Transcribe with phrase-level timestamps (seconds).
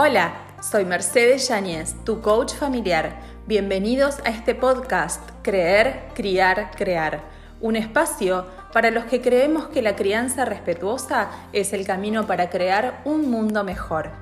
[0.00, 3.18] Hola, soy Mercedes Yáñez, tu coach familiar.
[3.48, 7.24] Bienvenidos a este podcast Creer, Criar, Crear,
[7.60, 13.02] un espacio para los que creemos que la crianza respetuosa es el camino para crear
[13.04, 14.12] un mundo mejor.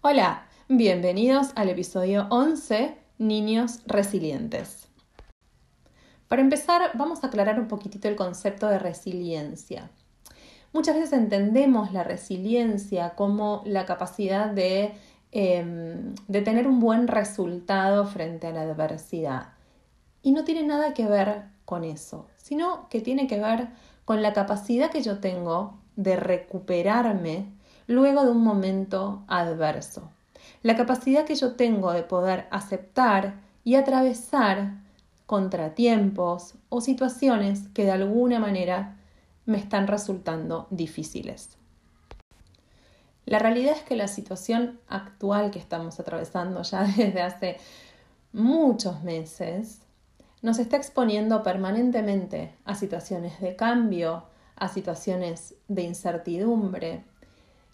[0.00, 4.86] Hola, bienvenidos al episodio 11, Niños Resilientes.
[6.28, 9.90] Para empezar, vamos a aclarar un poquitito el concepto de resiliencia.
[10.72, 14.94] Muchas veces entendemos la resiliencia como la capacidad de,
[15.32, 19.48] em, de tener un buen resultado frente a la adversidad.
[20.22, 23.68] Y no tiene nada que ver con eso, sino que tiene que ver
[24.04, 27.46] con la capacidad que yo tengo de recuperarme
[27.86, 30.10] luego de un momento adverso.
[30.62, 34.74] La capacidad que yo tengo de poder aceptar y atravesar
[35.26, 38.96] contratiempos o situaciones que de alguna manera
[39.46, 41.56] me están resultando difíciles.
[43.26, 47.56] La realidad es que la situación actual que estamos atravesando ya desde hace
[48.32, 49.82] muchos meses
[50.42, 54.24] nos está exponiendo permanentemente a situaciones de cambio,
[54.56, 57.04] a situaciones de incertidumbre.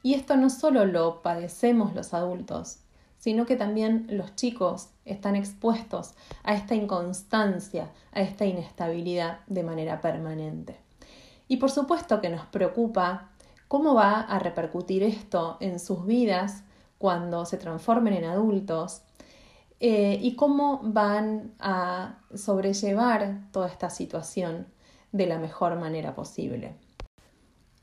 [0.03, 2.81] Y esto no solo lo padecemos los adultos,
[3.19, 10.01] sino que también los chicos están expuestos a esta inconstancia, a esta inestabilidad de manera
[10.01, 10.86] permanente.
[11.49, 13.31] Y por supuesto que nos preocupa
[13.69, 16.65] cómo va a repercutir esto en sus vidas
[16.99, 19.03] cuando se transformen en adultos
[19.81, 24.67] eh, y cómo van a sobrellevar toda esta situación
[25.13, 26.75] de la mejor manera posible.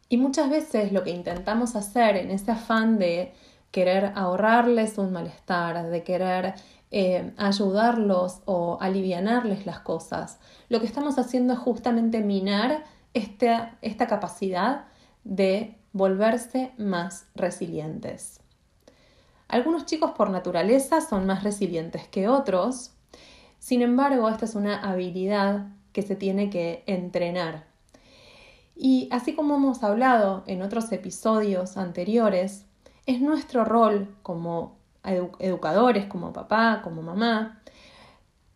[0.09, 3.33] Y muchas veces lo que intentamos hacer en ese afán de
[3.71, 6.53] querer ahorrarles un malestar, de querer
[6.91, 10.39] eh, ayudarlos o alivianarles las cosas,
[10.69, 12.83] lo que estamos haciendo es justamente minar
[13.13, 14.85] esta, capacidad
[15.23, 18.39] de volverse más resilientes.
[19.47, 22.91] Algunos chicos por naturaleza son más resilientes que otros,
[23.59, 27.65] sin embargo, esta es una habilidad que se tiene que entrenar.
[28.75, 32.65] Y así como hemos hablado en otros episodios anteriores,
[33.05, 34.75] es nuestro rol como
[35.39, 37.61] educadores, como papá, como mamá,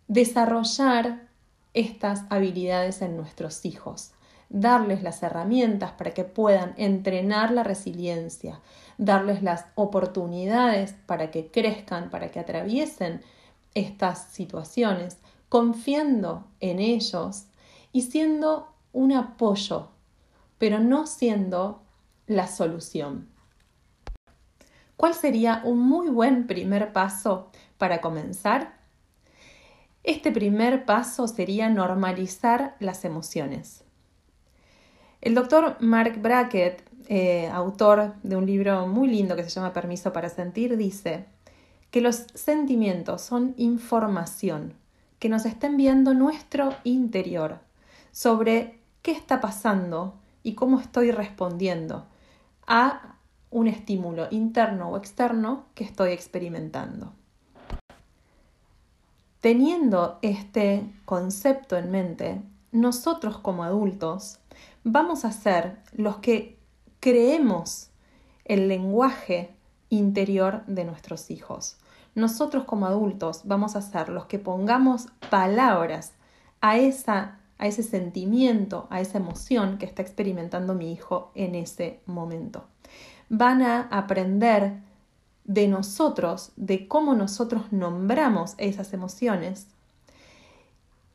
[0.08, 1.28] desarrollar
[1.74, 4.14] estas habilidades en nuestros hijos
[4.50, 8.60] darles las herramientas para que puedan entrenar la resiliencia,
[8.98, 13.22] darles las oportunidades para que crezcan, para que atraviesen
[13.74, 15.18] estas situaciones,
[15.50, 17.46] confiando en ellos
[17.92, 19.90] y siendo un apoyo,
[20.58, 21.84] pero no siendo
[22.26, 23.30] la solución.
[24.96, 28.78] ¿Cuál sería un muy buen primer paso para comenzar?
[30.04, 33.84] Este primer paso sería normalizar las emociones.
[35.22, 40.14] El doctor Mark Brackett, eh, autor de un libro muy lindo que se llama Permiso
[40.14, 41.26] para Sentir, dice
[41.90, 44.74] que los sentimientos son información
[45.20, 47.60] que nos está enviando nuestro interior
[48.12, 52.06] sobre qué está pasando y cómo estoy respondiendo
[52.68, 53.16] a
[53.50, 57.14] un estímulo interno o externo que estoy experimentando.
[59.42, 62.42] Teniendo este concepto en mente,
[62.72, 64.40] nosotros como adultos
[64.84, 66.60] vamos a ser los que
[67.00, 67.90] creemos
[68.46, 69.56] el lenguaje
[69.90, 71.78] interior de nuestros hijos.
[72.16, 76.14] Nosotros como adultos vamos a ser los que pongamos palabras
[76.62, 82.00] a, esa, a ese sentimiento, a esa emoción que está experimentando mi hijo en ese
[82.06, 82.66] momento.
[83.30, 84.82] Van a aprender
[85.44, 89.68] de nosotros, de cómo nosotros nombramos esas emociones.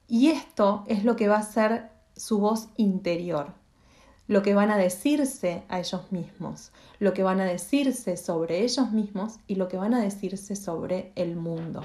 [0.09, 3.53] Y esto es lo que va a ser su voz interior.
[4.29, 8.93] Lo que van a decirse a ellos mismos, lo que van a decirse sobre ellos
[8.93, 11.83] mismos y lo que van a decirse sobre el mundo.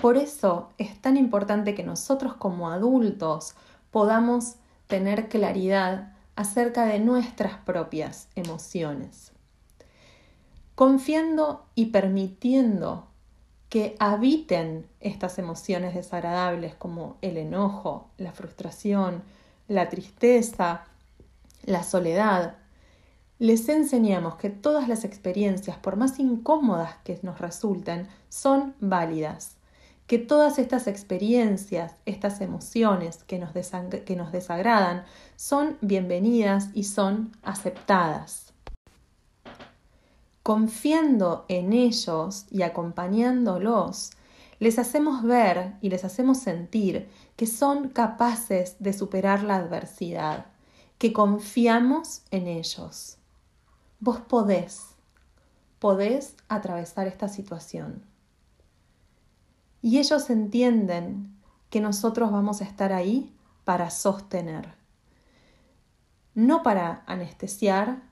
[0.00, 3.54] Por eso es tan importante que nosotros como adultos
[3.90, 4.54] podamos
[4.86, 9.32] tener claridad acerca de nuestras propias emociones,
[10.74, 13.09] confiando y permitiendo
[13.70, 19.22] que habiten estas emociones desagradables como el enojo, la frustración,
[19.68, 20.84] la tristeza,
[21.64, 22.56] la soledad,
[23.38, 29.56] les enseñamos que todas las experiencias, por más incómodas que nos resulten, son válidas,
[30.08, 35.04] que todas estas experiencias, estas emociones que nos, que nos desagradan,
[35.36, 38.49] son bienvenidas y son aceptadas.
[40.50, 44.10] Confiando en ellos y acompañándolos,
[44.58, 50.46] les hacemos ver y les hacemos sentir que son capaces de superar la adversidad,
[50.98, 53.16] que confiamos en ellos.
[54.00, 54.96] Vos podés,
[55.78, 58.04] podés atravesar esta situación.
[59.82, 61.32] Y ellos entienden
[61.70, 63.32] que nosotros vamos a estar ahí
[63.62, 64.74] para sostener,
[66.34, 68.02] no para anestesiar,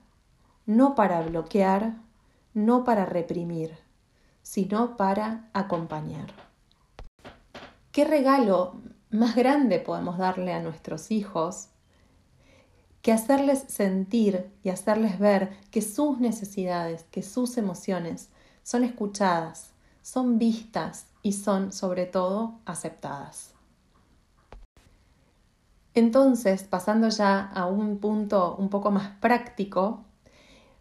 [0.65, 2.07] no para bloquear,
[2.65, 3.77] no para reprimir,
[4.41, 6.33] sino para acompañar.
[7.91, 11.69] ¿Qué regalo más grande podemos darle a nuestros hijos
[13.01, 18.29] que hacerles sentir y hacerles ver que sus necesidades, que sus emociones
[18.63, 19.71] son escuchadas,
[20.01, 23.53] son vistas y son sobre todo aceptadas.
[25.93, 30.05] Entonces, pasando ya a un punto un poco más práctico,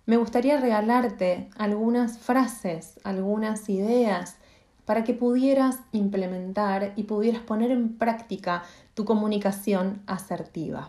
[0.08, 4.38] me gustaría regalarte algunas frases, algunas ideas
[4.87, 8.62] para que pudieras implementar y pudieras poner en práctica
[8.94, 10.88] tu comunicación asertiva.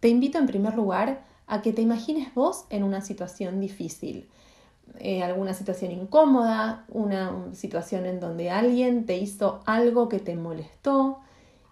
[0.00, 4.30] Te invito en primer lugar a que te imagines vos en una situación difícil,
[4.98, 11.18] eh, alguna situación incómoda, una situación en donde alguien te hizo algo que te molestó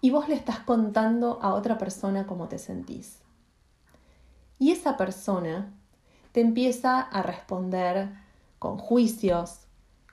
[0.02, 3.22] y vos le estás contando a otra persona cómo te sentís.
[4.60, 5.72] Y esa persona
[6.32, 8.10] te empieza a responder
[8.58, 9.60] con juicios,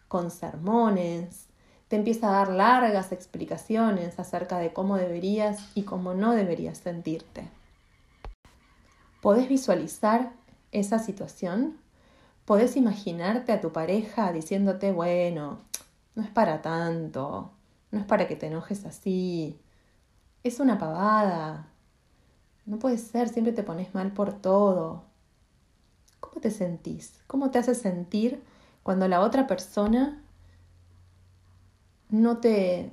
[0.07, 1.47] con sermones,
[1.89, 7.49] te empieza a dar largas explicaciones acerca de cómo deberías y cómo no deberías sentirte.
[9.21, 10.31] ¿Podés visualizar
[10.71, 11.77] esa situación?
[12.45, 15.59] ¿Podés imaginarte a tu pareja diciéndote, bueno,
[16.15, 17.51] no es para tanto,
[17.91, 19.59] no es para que te enojes así,
[20.43, 21.67] es una pavada,
[22.67, 25.05] no puede ser, siempre te pones mal por todo?
[26.19, 27.19] ¿Cómo te sentís?
[27.25, 28.43] ¿Cómo te hace sentir
[28.83, 30.21] cuando la otra persona
[32.09, 32.91] no te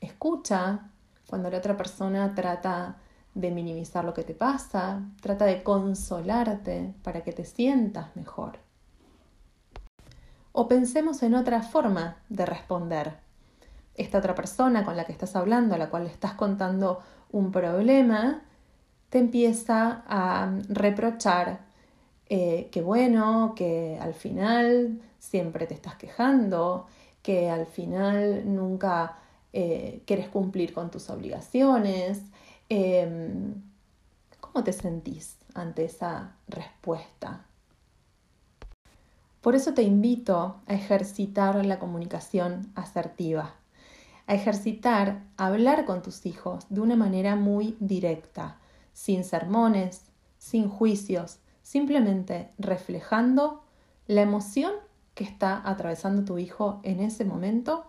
[0.00, 0.90] escucha,
[1.26, 2.96] cuando la otra persona trata
[3.34, 8.58] de minimizar lo que te pasa, trata de consolarte para que te sientas mejor.
[10.52, 13.16] O pensemos en otra forma de responder.
[13.94, 17.52] Esta otra persona con la que estás hablando, a la cual le estás contando un
[17.52, 18.42] problema,
[19.12, 21.60] te empieza a reprochar
[22.30, 26.86] eh, que bueno, que al final siempre te estás quejando,
[27.20, 29.18] que al final nunca
[29.52, 32.22] eh, quieres cumplir con tus obligaciones.
[32.70, 33.52] Em,
[34.40, 37.44] ¿Cómo te sentís ante esa respuesta?
[39.42, 43.56] Por eso te invito a ejercitar la comunicación asertiva,
[44.26, 48.56] a ejercitar hablar con tus hijos de una manera muy directa,
[48.92, 50.06] sin sermones,
[50.38, 53.62] sin juicios, simplemente reflejando
[54.06, 54.72] la emoción
[55.14, 57.86] que está atravesando tu hijo en ese momento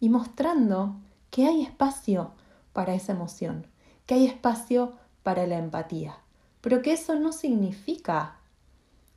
[0.00, 0.96] y mostrando
[1.30, 2.32] que hay espacio
[2.72, 3.66] para esa emoción,
[4.04, 6.18] que hay espacio para la empatía,
[6.60, 8.36] pero que eso no significa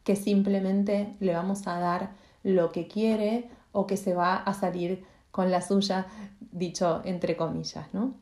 [0.04, 2.12] que simplemente le vamos a dar
[2.44, 6.08] lo que quiere o que se va a salir con la suya,
[6.52, 8.14] dicho entre comillas, ¿no?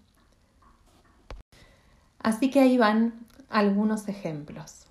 [2.27, 3.13] Así que ahí van
[3.47, 4.85] algunos ejemplos.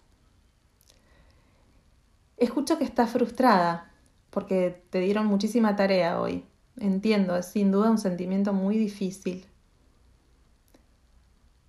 [2.39, 3.93] Escucho que estás frustrada
[4.31, 6.47] porque te dieron muchísima tarea hoy.
[6.81, 9.45] Entiendo, es sin duda un sentimiento muy difícil.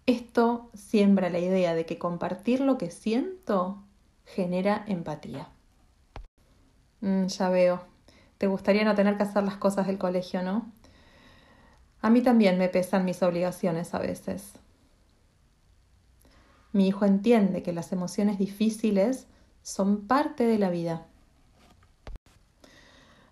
[0.05, 3.83] Esto siembra la idea de que compartir lo que siento
[4.23, 5.49] genera empatía.
[7.01, 7.81] Mm, ya veo.
[8.37, 10.71] Te gustaría no tener que hacer las cosas del colegio, ¿no?
[12.01, 14.53] A mí también me pesan mis obligaciones a veces.
[16.73, 19.27] Mi hijo entiende que las emociones difíciles
[19.63, 21.05] son parte de la vida.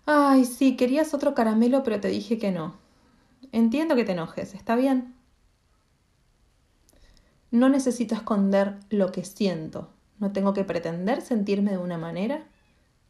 [0.04, 2.74] Ay, sí, querías otro caramelo, pero te dije que no.
[3.52, 5.14] Entiendo que te enojes, ¿está bien?
[7.50, 9.88] No necesito esconder lo que siento.
[10.18, 12.44] No tengo que pretender sentirme de una manera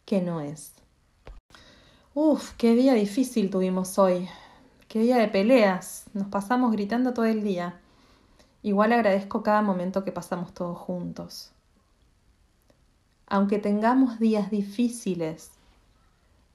[0.04, 0.73] que no es.
[2.14, 4.28] Uf, qué día difícil tuvimos hoy.
[4.88, 6.04] Qué día de peleas.
[6.14, 7.80] Nos pasamos gritando todo el día.
[8.67, 11.53] Igual agradezco cada momento que pasamos todos juntos
[13.27, 15.51] aunque tengamos días difíciles,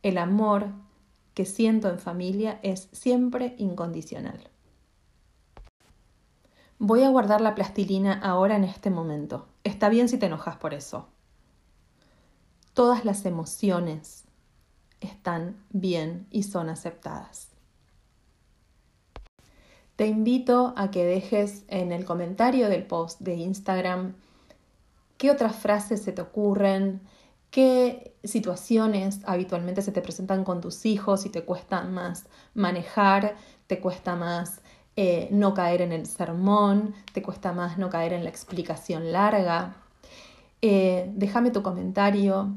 [0.03, 0.67] el amor
[1.33, 4.49] que siento en familia es siempre incondicional.
[6.79, 9.47] Voy a guardar la plastilina ahora en este momento.
[9.63, 11.07] Está bien si te enojas por eso.
[12.73, 14.23] Todas las emociones
[15.01, 17.50] están bien y son aceptadas.
[20.01, 24.15] Te invito a que dejes en el comentario del post de Instagram
[25.19, 27.01] ¿Qué otras frases se te ocurren?
[27.51, 33.35] ¿Qué situaciones habitualmente se te presentan con tus hijos y te cuesta más manejar,
[33.67, 34.61] te cuesta más
[34.95, 39.75] eh, no caer en el sermón, te cuesta más no caer en la explicación larga.
[40.63, 42.55] Eh, déjame tu comentario,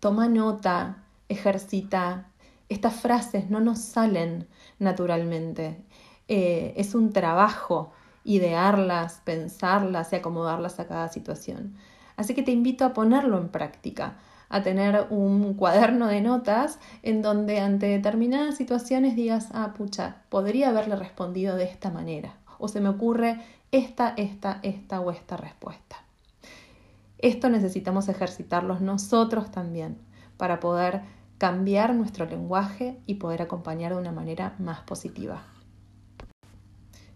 [0.00, 2.30] toma nota, ejercita.
[2.70, 4.48] Estas frases no nos salen
[4.78, 5.84] naturalmente.
[6.28, 7.92] Eh, es un trabajo
[8.26, 11.76] idearlas, pensarlas y acomodarlas a cada situación.
[12.16, 14.16] Así que te invito a ponerlo en práctica,
[14.48, 20.70] a tener un cuaderno de notas en donde ante determinadas situaciones digas, ah, pucha, podría
[20.70, 22.36] haberle respondido de esta manera.
[22.58, 23.40] O se me ocurre
[23.70, 25.96] esta, esta, esta o esta respuesta.
[27.18, 29.98] Esto necesitamos ejercitarlos nosotros también
[30.36, 31.02] para poder
[31.38, 35.55] cambiar nuestro lenguaje y poder acompañar de una manera más positiva.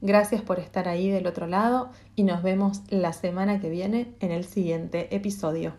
[0.03, 4.31] Gracias por estar ahí del otro lado y nos vemos la semana que viene en
[4.31, 5.75] el siguiente episodio.